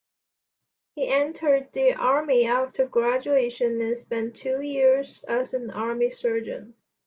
He 0.95 1.07
entered 1.09 1.73
the 1.73 1.93
army 1.93 2.47
after 2.47 2.87
graduation 2.87 3.79
and 3.81 3.95
spent 3.95 4.35
two 4.35 4.59
years 4.59 5.23
as 5.27 5.53
an 5.53 5.69
army 5.69 6.09
surgeon. 6.09 6.73